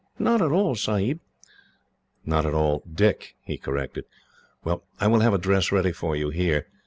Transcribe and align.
"Not 0.17 0.41
at 0.41 0.51
all, 0.51 0.73
Sahib." 0.73 1.19
"Not 2.25 2.43
at 2.47 2.55
all, 2.55 2.81
Dick," 2.91 3.35
he 3.43 3.59
corrected. 3.59 4.05
"Well, 4.63 4.81
I 4.99 5.05
will 5.05 5.19
have 5.19 5.35
a 5.35 5.37
dress 5.37 5.71
ready 5.71 5.91
for 5.91 6.15
you 6.15 6.31
here. 6.31 6.65